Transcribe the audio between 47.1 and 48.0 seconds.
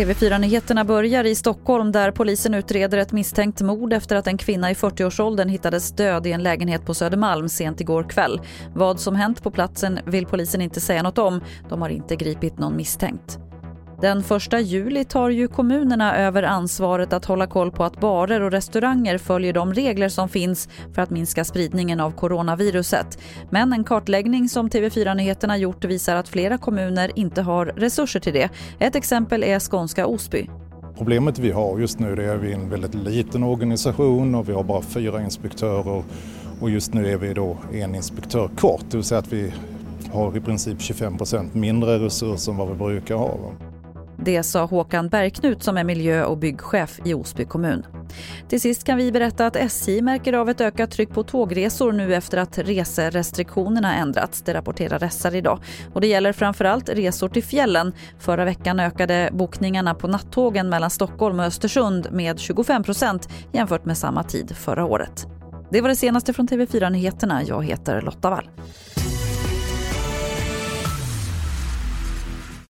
Osby kommun.